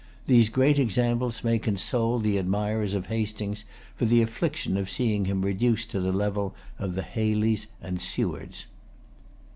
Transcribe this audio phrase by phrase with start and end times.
[0.25, 3.65] These great examples may console the admirers of Hastings
[3.95, 8.65] for the affliction of seeing him reduced to the level of the Hayleys and Sewards.